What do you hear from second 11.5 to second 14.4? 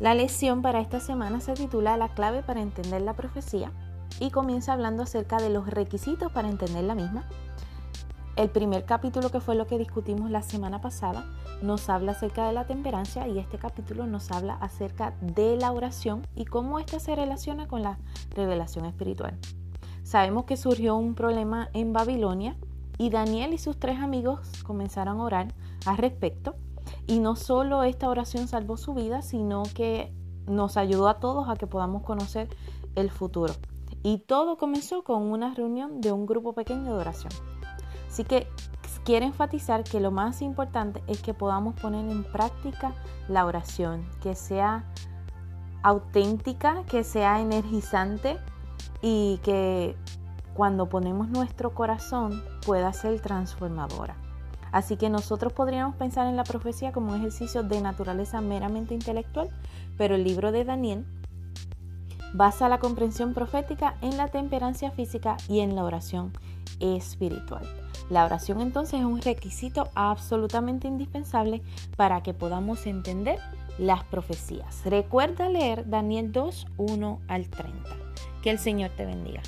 nos habla acerca de la temperancia y este capítulo nos